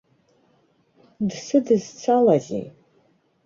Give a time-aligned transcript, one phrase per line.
[1.29, 2.67] Дсыдызцалазеи?!